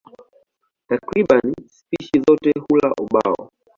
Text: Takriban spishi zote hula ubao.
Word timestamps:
Takriban 0.87 1.53
spishi 1.69 2.21
zote 2.27 2.51
hula 2.67 2.93
ubao. 3.01 3.49